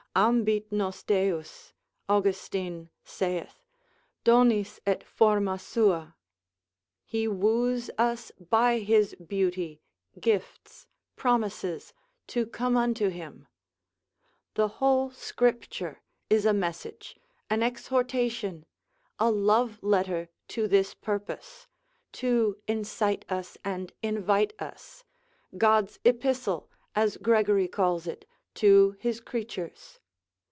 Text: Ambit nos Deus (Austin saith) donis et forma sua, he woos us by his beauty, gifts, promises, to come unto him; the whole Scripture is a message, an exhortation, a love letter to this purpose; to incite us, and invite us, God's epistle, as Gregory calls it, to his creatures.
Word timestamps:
Ambit 0.13 0.69
nos 0.73 1.03
Deus 1.03 1.71
(Austin 2.09 2.89
saith) 3.05 3.63
donis 4.25 4.81
et 4.85 5.05
forma 5.05 5.57
sua, 5.57 6.15
he 7.05 7.29
woos 7.29 7.89
us 7.97 8.29
by 8.49 8.79
his 8.79 9.15
beauty, 9.25 9.81
gifts, 10.19 10.85
promises, 11.15 11.93
to 12.27 12.45
come 12.45 12.75
unto 12.75 13.07
him; 13.07 13.47
the 14.55 14.67
whole 14.67 15.11
Scripture 15.11 16.01
is 16.29 16.45
a 16.45 16.51
message, 16.51 17.15
an 17.49 17.63
exhortation, 17.63 18.65
a 19.17 19.31
love 19.31 19.81
letter 19.81 20.27
to 20.49 20.67
this 20.67 20.93
purpose; 20.93 21.67
to 22.11 22.57
incite 22.67 23.23
us, 23.31 23.57
and 23.63 23.93
invite 24.03 24.51
us, 24.61 25.05
God's 25.57 25.99
epistle, 26.03 26.69
as 26.97 27.15
Gregory 27.15 27.69
calls 27.69 28.07
it, 28.07 28.25
to 28.55 28.97
his 28.99 29.21
creatures. 29.21 29.99